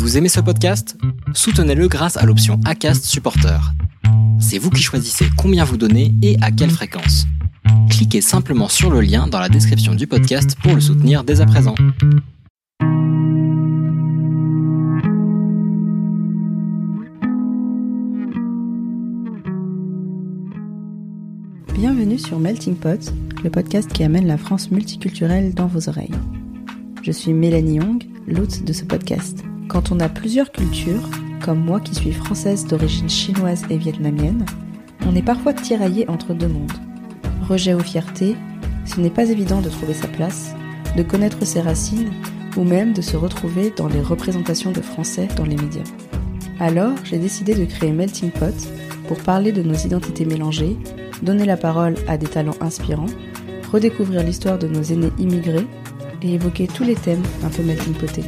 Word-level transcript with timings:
Vous 0.00 0.16
aimez 0.16 0.30
ce 0.30 0.40
podcast? 0.40 0.96
Soutenez-le 1.34 1.86
grâce 1.86 2.16
à 2.16 2.24
l'option 2.24 2.58
ACAST 2.64 3.04
Supporter. 3.04 3.60
C'est 4.40 4.56
vous 4.56 4.70
qui 4.70 4.82
choisissez 4.82 5.26
combien 5.36 5.62
vous 5.62 5.76
donnez 5.76 6.14
et 6.22 6.38
à 6.40 6.50
quelle 6.50 6.70
fréquence. 6.70 7.26
Cliquez 7.90 8.22
simplement 8.22 8.68
sur 8.70 8.90
le 8.90 9.02
lien 9.02 9.26
dans 9.26 9.38
la 9.38 9.50
description 9.50 9.94
du 9.94 10.06
podcast 10.06 10.56
pour 10.62 10.74
le 10.74 10.80
soutenir 10.80 11.22
dès 11.22 11.42
à 11.42 11.46
présent. 11.46 11.74
Bienvenue 21.74 22.18
sur 22.18 22.38
Melting 22.38 22.76
Pot, 22.76 23.12
le 23.44 23.50
podcast 23.50 23.92
qui 23.92 24.02
amène 24.02 24.26
la 24.26 24.38
France 24.38 24.70
multiculturelle 24.70 25.52
dans 25.52 25.66
vos 25.66 25.90
oreilles. 25.90 26.14
Je 27.02 27.12
suis 27.12 27.34
Mélanie 27.34 27.74
Young, 27.74 28.02
l'hôte 28.26 28.64
de 28.64 28.72
ce 28.72 28.86
podcast. 28.86 29.44
Quand 29.70 29.92
on 29.92 30.00
a 30.00 30.08
plusieurs 30.08 30.50
cultures, 30.50 31.08
comme 31.44 31.60
moi 31.60 31.78
qui 31.78 31.94
suis 31.94 32.10
française 32.10 32.66
d'origine 32.66 33.08
chinoise 33.08 33.62
et 33.70 33.76
vietnamienne, 33.76 34.44
on 35.06 35.14
est 35.14 35.22
parfois 35.22 35.54
tiraillé 35.54 36.10
entre 36.10 36.34
deux 36.34 36.48
mondes. 36.48 36.72
Rejet 37.48 37.72
ou 37.74 37.78
fierté, 37.78 38.34
ce 38.84 39.00
n'est 39.00 39.10
pas 39.10 39.28
évident 39.28 39.60
de 39.60 39.68
trouver 39.68 39.94
sa 39.94 40.08
place, 40.08 40.56
de 40.96 41.04
connaître 41.04 41.46
ses 41.46 41.60
racines 41.60 42.10
ou 42.56 42.64
même 42.64 42.92
de 42.92 43.00
se 43.00 43.16
retrouver 43.16 43.72
dans 43.76 43.86
les 43.86 44.00
représentations 44.00 44.72
de 44.72 44.80
français 44.80 45.28
dans 45.36 45.44
les 45.44 45.56
médias. 45.56 45.84
Alors, 46.58 46.96
j'ai 47.04 47.18
décidé 47.18 47.54
de 47.54 47.64
créer 47.64 47.92
Melting 47.92 48.32
Pot 48.32 48.68
pour 49.06 49.18
parler 49.18 49.52
de 49.52 49.62
nos 49.62 49.74
identités 49.74 50.24
mélangées, 50.24 50.76
donner 51.22 51.44
la 51.44 51.56
parole 51.56 51.94
à 52.08 52.18
des 52.18 52.26
talents 52.26 52.58
inspirants, 52.60 53.06
redécouvrir 53.70 54.24
l'histoire 54.24 54.58
de 54.58 54.66
nos 54.66 54.82
aînés 54.82 55.12
immigrés 55.20 55.68
et 56.22 56.34
évoquer 56.34 56.66
tous 56.66 56.82
les 56.82 56.96
thèmes 56.96 57.22
un 57.44 57.50
peu 57.50 57.62
melting 57.62 57.94
potés. 57.94 58.24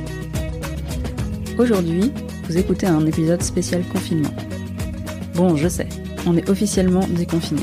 Aujourd'hui, 1.62 2.10
vous 2.48 2.58
écoutez 2.58 2.88
un 2.88 3.06
épisode 3.06 3.40
spécial 3.40 3.84
confinement. 3.84 4.34
Bon, 5.36 5.55
je 5.55 5.69
sais, 5.69 5.88
on 6.27 6.36
est 6.36 6.50
officiellement 6.50 7.06
déconfiné. 7.06 7.62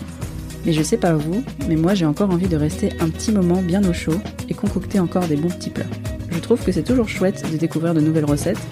Mais 0.66 0.72
je 0.72 0.81
sais 0.81 0.95
pas 0.95 1.16
vous, 1.16 1.44
mais 1.67 1.75
moi 1.75 1.95
j'ai 1.95 2.06
encore 2.06 2.30
envie 2.30 2.47
de 2.47 2.56
rester 2.56 2.94
un 3.02 3.09
petit 3.09 3.33
moment 3.33 3.61
bien 3.61 3.83
au 3.83 3.91
chaud 3.91 4.16
et 4.47 4.53
concocter 4.53 5.02
encore 5.02 5.28
des 5.28 5.36
bons 5.36 5.50
petits 5.50 5.69
plats. 5.69 5.83
Je 6.31 6.39
trouve 6.39 6.64
que 6.64 6.72
c'est 6.72 6.83
toujours 6.83 7.09
chouette 7.09 7.44
de 7.52 7.58
découvrir 7.58 7.94
de 7.94 8.00
nouvelles 8.00 8.23
recettes, 8.23 8.66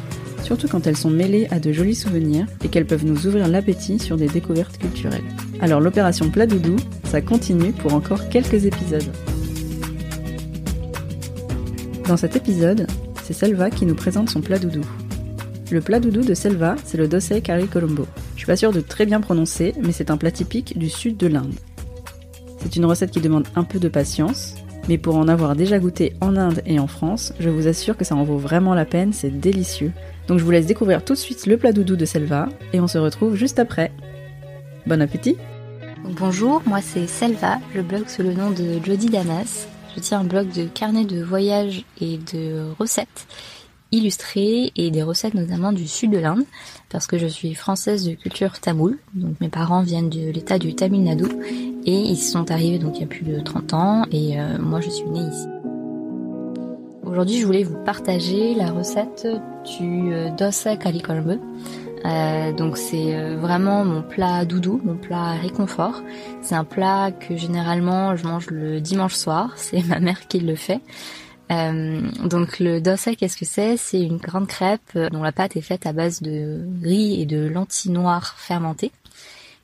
surtout 0.43 0.69
quand 0.69 0.87
elles 0.87 0.95
sont 0.95 1.09
mêlées 1.09 1.47
à 1.51 1.59
de 1.59 1.73
jolis 1.73 1.95
souvenirs 1.95 2.45
et 2.63 2.69
qu'elles 2.69 2.87
peuvent 2.87 3.05
nous 3.05 3.27
ouvrir 3.27 3.49
l'appétit 3.49 3.99
sur 3.99 4.15
des 4.15 4.27
découvertes 4.27 4.77
culturelles. 4.77 5.25
Alors 5.59 5.81
l'opération 5.81 6.29
plat 6.29 6.47
doudou, 6.47 6.77
ça 7.03 7.19
continue 7.19 7.73
pour 7.73 7.93
encore 7.93 8.29
quelques 8.29 8.65
épisodes. 8.65 9.11
Dans 12.07 12.15
cet 12.15 12.37
épisode, 12.37 12.87
c'est 13.25 13.33
Selva 13.33 13.69
qui 13.69 13.85
nous 13.85 13.95
présente 13.95 14.29
son 14.29 14.39
plat 14.39 14.57
doudou. 14.57 14.85
Le 15.69 15.81
plat 15.81 15.99
doudou 15.99 16.21
de 16.21 16.33
Selva, 16.33 16.77
c'est 16.85 16.97
le 16.97 17.09
dossé 17.09 17.41
curry 17.41 17.67
colombo. 17.67 18.07
Je 18.35 18.39
suis 18.39 18.45
pas 18.45 18.55
sûre 18.55 18.71
de 18.71 18.79
très 18.79 19.05
bien 19.05 19.19
prononcer, 19.19 19.73
mais 19.81 19.91
c'est 19.91 20.11
un 20.11 20.15
plat 20.15 20.31
typique 20.31 20.77
du 20.77 20.89
sud 20.89 21.17
de 21.17 21.27
l'Inde. 21.27 21.55
C'est 22.59 22.77
une 22.77 22.85
recette 22.85 23.11
qui 23.11 23.19
demande 23.19 23.47
un 23.55 23.65
peu 23.65 23.77
de 23.77 23.89
patience, 23.89 24.55
mais 24.87 24.97
pour 24.97 25.17
en 25.17 25.27
avoir 25.27 25.57
déjà 25.57 25.77
goûté 25.77 26.13
en 26.21 26.37
Inde 26.37 26.61
et 26.65 26.79
en 26.79 26.87
France, 26.87 27.33
je 27.41 27.49
vous 27.49 27.67
assure 27.67 27.97
que 27.97 28.05
ça 28.05 28.15
en 28.15 28.23
vaut 28.23 28.37
vraiment 28.37 28.73
la 28.75 28.85
peine, 28.85 29.11
c'est 29.11 29.41
délicieux. 29.41 29.91
Donc 30.29 30.39
je 30.39 30.45
vous 30.45 30.51
laisse 30.51 30.67
découvrir 30.67 31.03
tout 31.03 31.13
de 31.13 31.19
suite 31.19 31.45
le 31.45 31.57
plat 31.57 31.73
doudou 31.73 31.97
de 31.97 32.05
Selva, 32.05 32.47
et 32.71 32.79
on 32.79 32.87
se 32.87 32.97
retrouve 32.97 33.35
juste 33.35 33.59
après. 33.59 33.91
Bon 34.85 35.01
appétit 35.01 35.35
Bonjour, 36.17 36.61
moi 36.65 36.79
c'est 36.81 37.07
Selva, 37.07 37.59
je 37.75 37.81
blogue 37.81 38.07
sous 38.07 38.23
le 38.23 38.31
nom 38.31 38.51
de 38.51 38.79
Jody 38.85 39.07
Damas. 39.07 39.67
Je 39.93 39.99
tiens 39.99 40.21
un 40.21 40.23
blog 40.23 40.49
de 40.53 40.63
carnet 40.63 41.03
de 41.03 41.21
voyage 41.21 41.83
et 41.99 42.17
de 42.33 42.71
recettes 42.79 43.27
illustrées 43.91 44.71
et 44.75 44.91
des 44.91 45.03
recettes 45.03 45.33
notamment 45.33 45.71
du 45.71 45.87
sud 45.87 46.11
de 46.11 46.17
l'Inde 46.17 46.43
parce 46.89 47.07
que 47.07 47.17
je 47.17 47.27
suis 47.27 47.53
française 47.53 48.05
de 48.05 48.13
culture 48.13 48.59
tamoule. 48.59 48.97
Donc 49.13 49.39
mes 49.41 49.49
parents 49.49 49.81
viennent 49.81 50.09
de 50.09 50.31
l'état 50.31 50.59
du 50.59 50.75
Tamil 50.75 51.03
Nadu 51.03 51.25
et 51.85 51.99
ils 51.99 52.17
sont 52.17 52.51
arrivés 52.51 52.79
donc 52.79 52.97
il 52.97 53.01
y 53.01 53.03
a 53.05 53.07
plus 53.07 53.23
de 53.23 53.39
30 53.39 53.73
ans 53.73 54.03
et 54.11 54.39
euh, 54.39 54.57
moi 54.59 54.81
je 54.81 54.89
suis 54.89 55.09
née 55.09 55.21
ici. 55.21 55.47
Aujourd'hui 57.03 57.39
je 57.39 57.45
voulais 57.45 57.63
vous 57.63 57.77
partager 57.83 58.53
la 58.53 58.69
recette 58.71 59.27
du 59.77 60.13
euh, 60.13 60.29
dosa 60.31 60.75
kali 60.75 61.01
kolbe. 61.01 61.39
Euh, 62.05 62.53
donc 62.53 62.77
c'est 62.77 63.15
euh, 63.15 63.37
vraiment 63.37 63.83
mon 63.83 64.01
plat 64.01 64.45
doudou, 64.45 64.81
mon 64.83 64.95
plat 64.95 65.31
réconfort. 65.31 66.01
C'est 66.41 66.55
un 66.55 66.63
plat 66.63 67.11
que 67.11 67.35
généralement 67.35 68.15
je 68.15 68.25
mange 68.25 68.49
le 68.49 68.79
dimanche 68.79 69.15
soir. 69.15 69.53
C'est 69.55 69.83
ma 69.83 69.99
mère 69.99 70.27
qui 70.27 70.39
le 70.39 70.55
fait. 70.55 70.81
Euh, 71.51 72.01
donc 72.25 72.59
le 72.59 72.81
dosa, 72.81 73.15
qu'est-ce 73.15 73.37
que 73.37 73.45
c'est? 73.45 73.77
C'est 73.77 74.01
une 74.01 74.17
grande 74.17 74.47
crêpe 74.47 74.97
dont 75.11 75.23
la 75.23 75.31
pâte 75.31 75.55
est 75.55 75.61
faite 75.61 75.85
à 75.85 75.93
base 75.93 76.21
de 76.21 76.65
riz 76.83 77.21
et 77.21 77.25
de 77.25 77.47
lentilles 77.47 77.91
noires 77.91 78.35
fermentées. 78.37 78.91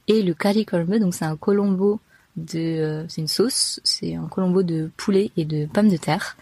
Et 0.08 0.22
le 0.22 0.34
curry 0.34 0.66
donc 1.00 1.14
c'est 1.14 1.26
un 1.26 1.38
colombo 1.38 2.00
de, 2.36 3.06
c'est 3.08 3.22
une 3.22 3.28
sauce, 3.28 3.80
c'est 3.84 4.16
un 4.16 4.28
colombo 4.28 4.64
de 4.64 4.90
poulet 4.98 5.32
et 5.38 5.46
de 5.46 5.66
pommes 5.66 5.90
de 5.90 5.98
terre. 5.98 6.36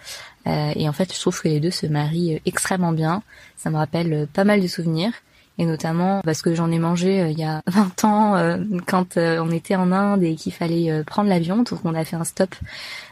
et 0.46 0.88
en 0.88 0.94
fait, 0.94 1.14
je 1.14 1.20
trouve 1.20 1.40
que 1.42 1.48
les 1.48 1.60
deux 1.60 1.72
se 1.72 1.86
marient 1.86 2.42
extrêmement 2.46 2.92
bien. 2.92 3.24
Ça 3.58 3.70
me 3.70 3.78
rappelle 3.78 4.28
pas 4.34 4.44
mal 4.44 4.62
de 4.62 4.68
souvenirs 4.68 5.14
et 5.62 5.66
notamment 5.66 6.22
parce 6.26 6.42
que 6.42 6.56
j'en 6.56 6.72
ai 6.72 6.80
mangé 6.80 7.30
il 7.30 7.40
y 7.40 7.44
a 7.44 7.62
20 7.68 8.04
ans 8.04 8.36
euh, 8.36 8.58
quand 8.88 9.18
on 9.18 9.52
était 9.52 9.76
en 9.76 9.92
Inde 9.92 10.24
et 10.24 10.36
qu'il 10.36 10.52
fallait 10.52 11.04
prendre 11.06 11.30
l'avion. 11.30 11.58
Donc 11.58 11.80
on 11.86 11.94
a 11.94 12.04
fait 12.04 12.16
un 12.16 12.24
stop 12.24 12.56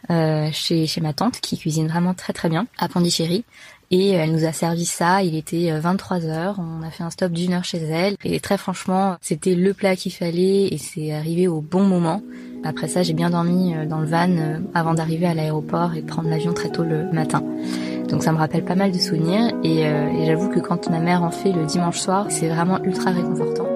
euh, 0.09 0.49
chez 0.51 0.87
chez 0.87 0.99
ma 0.99 1.13
tante 1.13 1.39
qui 1.39 1.57
cuisine 1.57 1.87
vraiment 1.87 2.15
très 2.15 2.33
très 2.33 2.49
bien 2.49 2.65
à 2.79 2.87
Pondichéry 2.89 3.45
et 3.91 4.11
elle 4.11 4.31
nous 4.31 4.45
a 4.45 4.51
servi 4.51 4.85
ça, 4.85 5.23
il 5.23 5.35
était 5.35 5.71
23 5.71 6.25
heures, 6.25 6.59
on 6.59 6.85
a 6.85 6.91
fait 6.91 7.03
un 7.03 7.09
stop 7.09 7.31
d'une 7.31 7.53
heure 7.53 7.63
chez 7.63 7.79
elle. 7.79 8.17
Et 8.23 8.39
très 8.39 8.59
franchement, 8.59 9.17
c'était 9.19 9.55
le 9.55 9.73
plat 9.73 9.95
qu'il 9.95 10.11
fallait 10.11 10.67
et 10.67 10.77
c'est 10.77 11.11
arrivé 11.11 11.47
au 11.47 11.59
bon 11.59 11.83
moment. 11.83 12.21
Après 12.63 12.87
ça, 12.87 13.01
j'ai 13.01 13.13
bien 13.13 13.31
dormi 13.31 13.73
dans 13.87 13.99
le 13.99 14.05
van 14.05 14.61
avant 14.75 14.93
d'arriver 14.93 15.25
à 15.25 15.33
l'aéroport 15.33 15.95
et 15.95 16.03
prendre 16.03 16.29
l'avion 16.29 16.53
très 16.53 16.69
tôt 16.69 16.83
le 16.83 17.11
matin. 17.11 17.43
Donc 18.12 18.24
ça 18.24 18.31
me 18.31 18.38
rappelle 18.38 18.66
pas 18.66 18.75
mal 18.75 18.92
de 18.92 18.97
souvenirs 18.97 19.53
et, 19.64 19.86
euh, 19.86 20.09
et 20.09 20.25
j'avoue 20.25 20.50
que 20.50 20.59
quand 20.59 20.90
ma 20.90 21.00
mère 21.00 21.24
en 21.24 21.31
fait 21.31 21.52
le 21.52 21.66
dimanche 21.66 22.00
soir, 22.00 22.25
c'est 22.30 22.50
vraiment 22.50 22.84
ultra 22.84 23.12
réconfortant. 23.12 23.68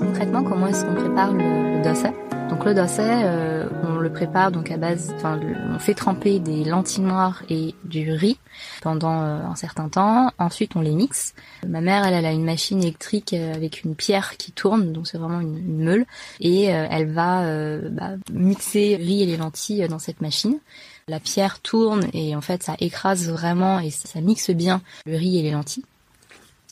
Concrètement, 0.00 0.42
comment 0.42 0.66
est-ce 0.66 0.86
qu'on 0.86 0.94
prépare 0.94 1.34
le, 1.34 1.76
le 1.76 2.48
Donc 2.48 2.64
le 2.64 2.72
dossé, 2.72 3.02
euh, 3.02 3.68
on 3.82 3.96
le 3.96 4.10
prépare 4.10 4.50
donc 4.50 4.70
à 4.70 4.78
base, 4.78 5.12
enfin 5.16 5.38
on 5.74 5.78
fait 5.78 5.92
tremper 5.92 6.38
des 6.38 6.64
lentilles 6.64 7.04
noires 7.04 7.42
et 7.50 7.74
du 7.84 8.10
riz 8.12 8.38
pendant 8.80 9.20
euh, 9.20 9.42
un 9.42 9.54
certain 9.54 9.90
temps. 9.90 10.30
Ensuite, 10.38 10.74
on 10.74 10.80
les 10.80 10.94
mixe. 10.94 11.34
Ma 11.68 11.82
mère, 11.82 12.06
elle, 12.06 12.24
a 12.24 12.32
une 12.32 12.46
machine 12.46 12.80
électrique 12.80 13.34
avec 13.34 13.84
une 13.84 13.94
pierre 13.94 14.38
qui 14.38 14.52
tourne, 14.52 14.90
donc 14.92 15.06
c'est 15.06 15.18
vraiment 15.18 15.40
une, 15.40 15.58
une, 15.58 15.84
meule, 15.84 16.06
et 16.40 16.64
elle 16.64 17.12
va 17.12 17.42
bah, 17.90 18.12
mixer 18.32 18.96
riz 18.96 19.22
et 19.22 19.26
les 19.26 19.36
lentilles 19.36 19.86
dans 19.86 19.98
cette 19.98 20.22
machine. 20.22 20.58
La 21.08 21.20
pierre 21.20 21.60
tourne 21.60 22.08
et 22.14 22.34
en 22.34 22.40
fait 22.40 22.64
ça 22.64 22.74
écrase 22.80 23.28
vraiment 23.28 23.78
et 23.78 23.90
ça 23.90 24.20
mixe 24.20 24.50
bien 24.50 24.82
le 25.06 25.16
riz 25.16 25.38
et 25.38 25.42
les 25.42 25.52
lentilles. 25.52 25.84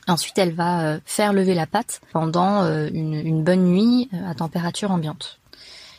Ensuite, 0.08 0.36
elle 0.38 0.52
va 0.52 0.98
faire 1.06 1.32
lever 1.32 1.54
la 1.54 1.66
pâte 1.66 2.00
pendant 2.12 2.64
une, 2.64 3.14
une 3.14 3.44
bonne 3.44 3.64
nuit 3.64 4.10
à 4.26 4.34
température 4.34 4.90
ambiante. 4.90 5.38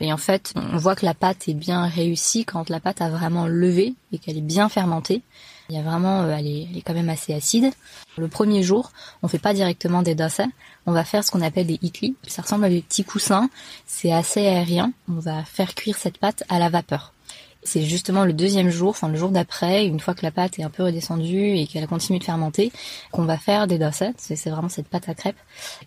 Et 0.01 0.11
en 0.11 0.17
fait, 0.17 0.53
on 0.57 0.75
voit 0.75 0.97
que 0.97 1.05
la 1.05 1.13
pâte 1.13 1.47
est 1.47 1.53
bien 1.53 1.87
réussie 1.87 2.43
quand 2.43 2.69
la 2.69 2.81
pâte 2.81 3.01
a 3.01 3.09
vraiment 3.09 3.47
levé 3.47 3.95
et 4.11 4.17
qu'elle 4.17 4.37
est 4.37 4.41
bien 4.41 4.67
fermentée. 4.67 5.21
Il 5.69 5.75
y 5.75 5.79
a 5.79 5.81
vraiment, 5.81 6.29
elle 6.29 6.45
est, 6.45 6.83
quand 6.85 6.93
même 6.93 7.09
assez 7.09 7.33
acide. 7.33 7.71
Le 8.17 8.27
premier 8.27 8.63
jour, 8.63 8.91
on 9.23 9.29
fait 9.29 9.39
pas 9.39 9.53
directement 9.53 10.01
des 10.01 10.13
dosa, 10.13 10.45
on 10.85 10.91
va 10.91 11.05
faire 11.05 11.23
ce 11.23 11.31
qu'on 11.31 11.41
appelle 11.41 11.67
des 11.67 11.79
itli. 11.81 12.15
Ça 12.27 12.41
ressemble 12.41 12.65
à 12.65 12.69
des 12.69 12.81
petits 12.81 13.05
coussins, 13.05 13.49
c'est 13.87 14.11
assez 14.11 14.45
aérien. 14.45 14.91
On 15.09 15.19
va 15.19 15.45
faire 15.45 15.73
cuire 15.73 15.95
cette 15.97 16.17
pâte 16.17 16.43
à 16.49 16.59
la 16.59 16.67
vapeur. 16.69 17.14
C'est 17.65 17.81
justement 17.81 18.23
le 18.23 18.31
deuxième 18.31 18.69
jour, 18.69 18.91
enfin 18.91 19.09
le 19.09 19.17
jour 19.17 19.29
d'après, 19.29 19.85
une 19.85 19.99
fois 19.99 20.13
que 20.13 20.23
la 20.23 20.31
pâte 20.31 20.59
est 20.59 20.63
un 20.63 20.69
peu 20.69 20.83
redescendue 20.83 21.57
et 21.57 21.67
qu'elle 21.67 21.83
a 21.83 21.87
continué 21.87 22.19
de 22.19 22.23
fermenter, 22.23 22.71
qu'on 23.11 23.25
va 23.25 23.37
faire 23.37 23.67
des 23.67 23.77
dossets. 23.77 24.13
C'est 24.17 24.49
vraiment 24.49 24.69
cette 24.69 24.87
pâte 24.87 25.09
à 25.09 25.15
crêpes. 25.15 25.39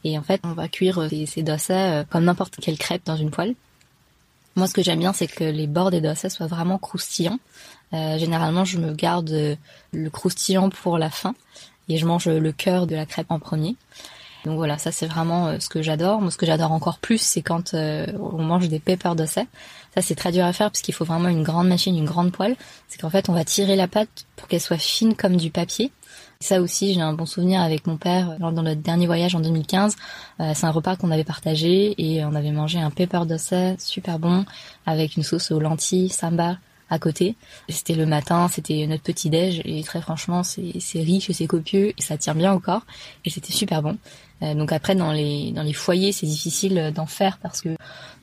Et 0.04 0.19
en 0.19 0.22
fait, 0.22 0.40
on 0.44 0.52
va 0.52 0.69
cuire 0.69 1.06
ces, 1.08 1.25
ces 1.26 1.42
dossets 1.42 2.04
comme 2.10 2.25
n'importe 2.25 2.56
quelle 2.60 2.78
crêpe 2.78 3.06
dans 3.06 3.16
une 3.16 3.30
poêle. 3.30 3.54
Moi, 4.58 4.66
ce 4.66 4.75
que 4.75 4.82
j'aime 4.82 4.98
bien, 4.98 5.12
c'est 5.12 5.28
que 5.28 5.44
les 5.44 5.69
bords 5.69 5.92
des 5.92 6.00
dossets 6.00 6.30
soient 6.30 6.48
vraiment 6.48 6.78
croustillants. 6.78 7.38
Euh, 7.92 8.19
généralement, 8.19 8.64
je 8.64 8.78
me 8.78 8.92
garde 8.92 9.56
le 9.92 10.10
croustillant 10.10 10.69
pour 10.69 10.98
la 10.98 11.10
fin 11.10 11.36
et 11.88 11.96
je 11.96 12.04
mange 12.04 12.26
le 12.26 12.50
cœur 12.50 12.88
de 12.88 12.96
la 12.96 13.06
crêpe 13.06 13.30
en 13.30 13.38
premier. 13.38 13.76
Donc 14.48 14.56
voilà, 14.56 14.78
ça 14.78 14.90
c'est 14.92 15.06
vraiment 15.06 15.60
ce 15.60 15.68
que 15.68 15.82
j'adore. 15.82 16.22
Moi, 16.22 16.30
ce 16.30 16.38
que 16.38 16.46
j'adore 16.46 16.72
encore 16.72 16.98
plus, 16.98 17.20
c'est 17.20 17.42
quand 17.42 17.74
euh, 17.74 18.06
on 18.18 18.42
mange 18.42 18.66
des 18.68 18.78
pepper 18.78 19.14
dossets. 19.14 19.46
Ça, 19.94 20.00
c'est 20.00 20.14
très 20.14 20.32
dur 20.32 20.42
à 20.42 20.54
faire 20.54 20.70
parce 20.70 20.80
qu'il 20.80 20.94
faut 20.94 21.04
vraiment 21.04 21.28
une 21.28 21.42
grande 21.42 21.68
machine, 21.68 21.94
une 21.94 22.06
grande 22.06 22.32
poêle. 22.32 22.56
C'est 22.88 22.98
qu'en 22.98 23.10
fait, 23.10 23.28
on 23.28 23.34
va 23.34 23.44
tirer 23.44 23.76
la 23.76 23.88
pâte 23.88 24.24
pour 24.36 24.48
qu'elle 24.48 24.62
soit 24.62 24.78
fine 24.78 25.14
comme 25.14 25.36
du 25.36 25.50
papier. 25.50 25.92
Ça 26.40 26.62
aussi, 26.62 26.94
j'ai 26.94 27.00
un 27.02 27.12
bon 27.12 27.26
souvenir 27.26 27.60
avec 27.60 27.86
mon 27.86 27.98
père 27.98 28.38
dans 28.38 28.52
notre 28.52 28.80
dernier 28.80 29.06
voyage 29.06 29.34
en 29.34 29.40
2015. 29.40 29.96
Euh, 30.40 30.52
c'est 30.54 30.64
un 30.64 30.70
repas 30.70 30.96
qu'on 30.96 31.10
avait 31.10 31.24
partagé 31.24 31.94
et 31.98 32.24
on 32.24 32.34
avait 32.34 32.52
mangé 32.52 32.78
un 32.78 32.90
pepper 32.90 33.26
dosa 33.26 33.76
super 33.76 34.18
bon 34.18 34.46
avec 34.86 35.18
une 35.18 35.24
sauce 35.24 35.50
aux 35.50 35.60
lentilles, 35.60 36.08
samba, 36.08 36.56
à 36.90 36.99
côté. 36.99 37.37
C'était 37.69 37.94
le 37.94 38.06
matin, 38.06 38.49
c'était 38.49 38.87
notre 38.87 39.02
petit 39.02 39.31
déj 39.31 39.61
et 39.64 39.82
très 39.82 40.00
franchement 40.00 40.43
c'est 40.43 41.00
riche 41.00 41.31
c'est 41.32 41.46
copieux 41.46 41.93
et 41.96 42.02
ça 42.02 42.17
tient 42.17 42.35
bien 42.35 42.52
au 42.52 42.61
corps 42.61 42.82
et 43.25 43.31
c'était 43.31 43.52
super 43.52 43.82
bon. 43.82 43.96
Euh, 44.43 44.55
donc 44.55 44.73
après 44.73 44.94
dans 44.94 45.12
les 45.12 45.52
dans 45.52 45.62
les 45.62 45.73
foyers 45.73 46.12
c'est 46.12 46.26
difficile 46.26 46.93
d'en 46.94 47.06
faire 47.06 47.38
parce 47.38 47.61
que 47.61 47.70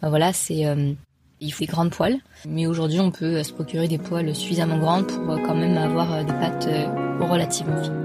bah 0.01 0.09
voilà 0.09 0.33
c'est 0.33 0.65
euh, 0.65 0.93
il 1.41 1.51
faut 1.51 1.59
des 1.59 1.71
grandes 1.71 1.91
poêles, 1.91 2.19
mais 2.47 2.65
aujourd'hui 2.65 2.99
on 2.99 3.11
peut 3.11 3.43
se 3.43 3.51
procurer 3.51 3.87
des 3.87 3.97
poêles 3.97 4.33
suffisamment 4.35 4.77
grandes 4.77 5.07
pour 5.07 5.41
quand 5.43 5.55
même 5.55 5.77
avoir 5.77 6.23
des 6.23 6.33
pâtes 6.33 6.69
relativement 7.19 7.81
fines. 7.83 8.04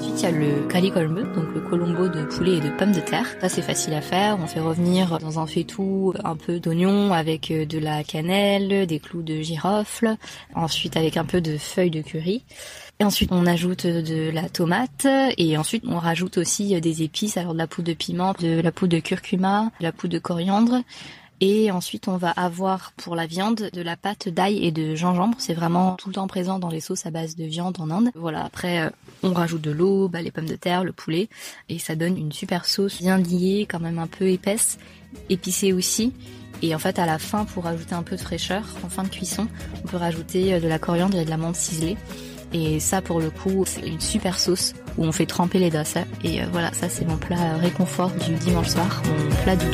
Ensuite, 0.00 0.20
il 0.20 0.22
y 0.22 0.26
a 0.26 0.30
le 0.30 0.66
calicolme, 0.66 1.30
donc 1.34 1.52
le 1.54 1.60
colombo 1.60 2.08
de 2.08 2.24
poulet 2.24 2.56
et 2.56 2.60
de 2.60 2.70
pommes 2.70 2.92
de 2.92 3.00
terre. 3.00 3.26
Ça, 3.38 3.50
c'est 3.50 3.60
facile 3.60 3.92
à 3.92 4.00
faire. 4.00 4.38
On 4.42 4.46
fait 4.46 4.60
revenir 4.60 5.18
dans 5.18 5.38
un 5.38 5.46
faitout 5.46 6.14
un 6.24 6.36
peu 6.36 6.58
d'oignon 6.58 7.12
avec 7.12 7.50
euh, 7.50 7.66
de 7.66 7.78
la 7.78 8.02
cannelle, 8.02 8.86
des 8.86 8.98
clous 8.98 9.20
de 9.20 9.42
girofle, 9.42 10.16
ensuite 10.54 10.96
avec 10.96 11.18
un 11.18 11.26
peu 11.26 11.42
de 11.42 11.58
feuilles 11.58 11.90
de 11.90 12.00
curry. 12.00 12.44
Et 12.98 13.04
ensuite, 13.04 13.30
on 13.30 13.44
ajoute 13.44 13.86
de 13.86 14.30
la 14.30 14.48
tomate 14.48 15.06
et 15.36 15.58
ensuite 15.58 15.84
on 15.86 15.98
rajoute 15.98 16.38
aussi 16.38 16.80
des 16.80 17.02
épices, 17.02 17.36
alors 17.36 17.52
de 17.52 17.58
la 17.58 17.66
poudre 17.66 17.88
de 17.88 17.94
piment, 17.94 18.34
de 18.40 18.58
la 18.62 18.72
poudre 18.72 18.96
de 18.96 19.00
curcuma, 19.00 19.70
de 19.80 19.84
la 19.84 19.92
poudre 19.92 20.14
de 20.14 20.18
coriandre, 20.18 20.82
et 21.40 21.70
ensuite, 21.70 22.06
on 22.06 22.18
va 22.18 22.30
avoir 22.30 22.92
pour 22.92 23.16
la 23.16 23.26
viande 23.26 23.70
de 23.72 23.80
la 23.80 23.96
pâte 23.96 24.28
d'ail 24.28 24.62
et 24.64 24.72
de 24.72 24.94
gingembre. 24.94 25.36
C'est 25.38 25.54
vraiment 25.54 25.94
tout 25.96 26.08
le 26.08 26.14
temps 26.14 26.26
présent 26.26 26.58
dans 26.58 26.68
les 26.68 26.80
sauces 26.80 27.06
à 27.06 27.10
base 27.10 27.34
de 27.34 27.44
viande 27.44 27.80
en 27.80 27.90
Inde. 27.90 28.10
Voilà. 28.14 28.44
Après, 28.44 28.80
euh, 28.80 28.90
on 29.22 29.32
rajoute 29.32 29.62
de 29.62 29.70
l'eau, 29.70 30.08
bah, 30.08 30.20
les 30.20 30.30
pommes 30.30 30.48
de 30.48 30.56
terre, 30.56 30.84
le 30.84 30.92
poulet, 30.92 31.30
et 31.70 31.78
ça 31.78 31.96
donne 31.96 32.18
une 32.18 32.32
super 32.32 32.66
sauce 32.66 32.98
bien 32.98 33.16
liée, 33.16 33.66
quand 33.68 33.80
même 33.80 33.98
un 33.98 34.06
peu 34.06 34.28
épaisse, 34.28 34.78
épicée 35.30 35.72
aussi. 35.72 36.12
Et 36.60 36.74
en 36.74 36.78
fait, 36.78 36.98
à 36.98 37.06
la 37.06 37.18
fin, 37.18 37.46
pour 37.46 37.66
ajouter 37.66 37.94
un 37.94 38.02
peu 38.02 38.16
de 38.16 38.20
fraîcheur, 38.20 38.64
en 38.84 38.90
fin 38.90 39.04
de 39.04 39.08
cuisson, 39.08 39.48
on 39.82 39.88
peut 39.88 39.96
rajouter 39.96 40.52
euh, 40.52 40.60
de 40.60 40.68
la 40.68 40.78
coriandre 40.78 41.16
et 41.16 41.24
de 41.24 41.30
la 41.30 41.38
menthe 41.38 41.56
ciselée. 41.56 41.96
Et 42.52 42.80
ça, 42.80 43.00
pour 43.00 43.18
le 43.18 43.30
coup, 43.30 43.64
c'est 43.66 43.86
une 43.86 44.00
super 44.00 44.38
sauce 44.38 44.74
où 44.98 45.04
on 45.04 45.12
fait 45.12 45.24
tremper 45.24 45.58
les 45.58 45.70
dosa. 45.70 46.04
Et 46.22 46.42
euh, 46.42 46.46
voilà, 46.52 46.70
ça, 46.74 46.90
c'est 46.90 47.06
mon 47.06 47.16
plat 47.16 47.56
réconfort 47.56 48.10
du 48.10 48.34
dimanche 48.34 48.68
soir, 48.68 49.02
mon 49.06 49.42
plat 49.42 49.56
du 49.56 49.66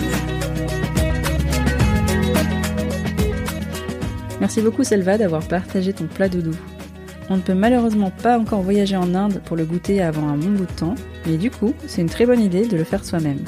Merci 4.41 4.61
beaucoup 4.61 4.85
Selva 4.85 5.19
d'avoir 5.19 5.47
partagé 5.47 5.93
ton 5.93 6.07
plat 6.07 6.29
doudou. 6.29 6.55
On 7.29 7.37
ne 7.37 7.43
peut 7.43 7.55
malheureusement 7.55 8.11
pas 8.11 8.39
encore 8.39 8.63
voyager 8.63 8.97
en 8.97 9.15
Inde 9.15 9.41
pour 9.45 9.57
le 9.57 9.65
goûter 9.65 10.03
avant 10.03 10.29
un 10.29 10.37
bon 10.37 10.51
bout 10.51 10.67
de 10.67 10.73
temps, 10.73 10.95
mais 11.27 11.37
du 11.37 11.51
coup, 11.51 11.75
c'est 11.87 12.03
une 12.03 12.09
très 12.09 12.27
bonne 12.27 12.41
idée 12.41 12.67
de 12.67 12.77
le 12.77 12.85
faire 12.85 13.05
soi-même. 13.05 13.41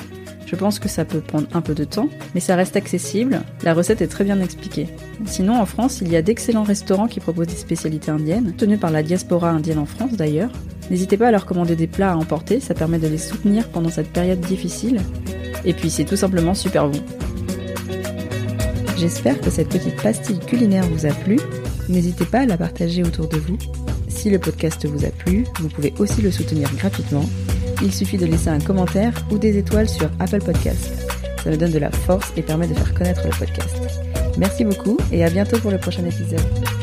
Je 0.47 0.57
pense 0.57 0.79
que 0.79 0.89
ça 0.89 1.05
peut 1.05 1.21
prendre 1.21 1.47
un 1.53 1.61
peu 1.61 1.75
de 1.75 1.85
temps, 1.85 2.09
mais 2.35 2.41
ça 2.41 2.57
reste 2.57 2.75
accessible, 2.75 3.43
la 3.63 3.75
recette 3.75 4.01
est 4.01 4.09
très 4.09 4.25
bien 4.25 4.41
expliquée. 4.41 4.89
Sinon, 5.27 5.61
en 5.61 5.67
France, 5.67 6.01
il 6.01 6.11
y 6.11 6.17
a 6.17 6.23
d'excellents 6.23 6.63
restaurants 6.63 7.07
qui 7.07 7.21
proposent 7.21 7.49
des 7.49 7.55
spécialités 7.55 8.11
indiennes, 8.11 8.55
tenues 8.57 8.79
par 8.79 8.91
la 8.91 9.03
diaspora 9.03 9.51
indienne 9.51 9.79
en 9.79 9.85
France 9.85 10.13
d'ailleurs. 10.13 10.51
N'hésitez 10.91 11.19
pas 11.19 11.29
à 11.29 11.31
leur 11.31 11.45
commander 11.45 11.77
des 11.77 11.87
plats 11.87 12.13
à 12.13 12.17
emporter, 12.17 12.61
ça 12.61 12.73
permet 12.73 12.99
de 12.99 13.09
les 13.09 13.19
soutenir 13.19 13.69
pendant 13.69 13.91
cette 13.91 14.11
période 14.11 14.41
difficile. 14.41 15.03
Et 15.67 15.75
puis 15.75 15.91
c'est 15.91 16.07
tout 16.07 16.17
simplement 16.17 16.55
super 16.55 16.89
bon. 16.89 17.03
J'espère 18.99 19.41
que 19.41 19.49
cette 19.49 19.69
petite 19.69 20.03
pastille 20.03 20.41
culinaire 20.41 20.85
vous 20.89 21.07
a 21.07 21.11
plu. 21.11 21.39
N'hésitez 21.89 22.25
pas 22.25 22.41
à 22.41 22.47
la 22.47 22.59
partager 22.59 23.05
autour 23.05 23.29
de 23.29 23.37
vous. 23.37 23.57
Si 24.09 24.29
le 24.29 24.41
podcast 24.41 24.85
vous 24.87 25.05
a 25.05 25.11
plu, 25.11 25.45
vous 25.61 25.69
pouvez 25.69 25.95
aussi 26.01 26.21
le 26.21 26.33
soutenir 26.33 26.69
gratuitement. 26.75 27.25
Il 27.81 27.95
suffit 27.95 28.17
de 28.17 28.27
laisser 28.27 28.49
un 28.49 28.59
commentaire 28.59 29.13
ou 29.31 29.39
des 29.39 29.57
étoiles 29.57 29.89
sur 29.89 30.11
Apple 30.19 30.43
Podcast. 30.43 30.91
Ça 31.45 31.51
me 31.51 31.57
donne 31.57 31.71
de 31.71 31.79
la 31.79 31.93
force 31.93 32.33
et 32.37 32.43
permet 32.43 32.67
de 32.67 32.75
faire 32.75 32.93
connaître 32.93 33.23
le 33.25 33.31
podcast. 33.31 33.77
Merci 34.37 34.65
beaucoup 34.65 34.97
et 35.13 35.25
à 35.25 35.31
bientôt 35.31 35.59
pour 35.61 35.71
le 35.71 35.79
prochain 35.79 36.05
épisode. 36.05 36.78